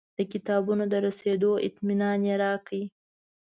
د 0.17 0.19
کتابونو 0.31 0.83
د 0.93 0.93
رسېدو 1.05 1.51
اطمنان 1.67 2.19
یې 2.27 2.35
راکړ. 2.43 2.71